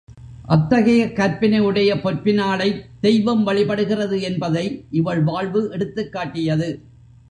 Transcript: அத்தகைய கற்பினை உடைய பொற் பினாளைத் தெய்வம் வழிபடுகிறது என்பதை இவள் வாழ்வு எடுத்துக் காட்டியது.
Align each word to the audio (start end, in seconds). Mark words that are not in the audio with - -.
அத்தகைய 0.45 1.05
கற்பினை 1.05 1.59
உடைய 1.59 1.99
பொற் 1.99 2.21
பினாளைத் 2.23 2.85
தெய்வம் 3.01 3.47
வழிபடுகிறது 3.47 4.21
என்பதை 4.21 4.85
இவள் 4.91 5.23
வாழ்வு 5.23 5.69
எடுத்துக் 5.71 6.11
காட்டியது. 6.11 6.69